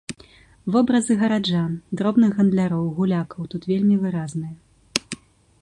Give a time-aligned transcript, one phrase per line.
[0.75, 5.17] Вобразы гараджан, дробных гандляроў, гулякаў тут вельмі выразныя.